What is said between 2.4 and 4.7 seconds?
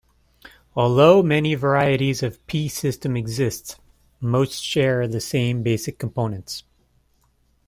P system exist, most